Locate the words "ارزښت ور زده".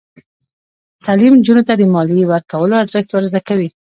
2.83-3.41